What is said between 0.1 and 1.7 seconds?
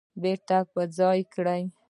بیرته په ځای کړي